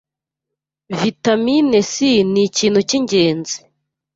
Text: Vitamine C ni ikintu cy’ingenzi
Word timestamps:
Vitamine 1.01 1.77
C 1.91 1.93
ni 2.31 2.41
ikintu 2.49 2.79
cy’ingenzi 2.87 3.57